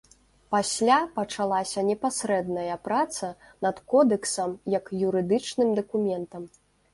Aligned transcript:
Пасля 0.53 0.93
пачалася 1.17 1.83
непасрэдная 1.89 2.77
праца 2.87 3.29
над 3.67 3.83
кодэксам 3.93 4.57
як 4.77 4.91
юрыдычным 5.07 5.69
дакументам. 5.83 6.43